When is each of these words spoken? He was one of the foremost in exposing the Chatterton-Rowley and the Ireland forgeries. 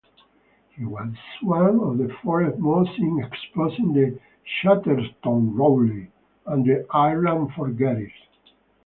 He 0.75 0.83
was 0.83 1.13
one 1.43 1.79
of 1.79 1.99
the 1.99 2.11
foremost 2.23 2.97
in 2.97 3.19
exposing 3.23 3.93
the 3.93 4.19
Chatterton-Rowley 4.63 6.09
and 6.47 6.65
the 6.65 6.87
Ireland 6.89 7.53
forgeries. 7.55 8.09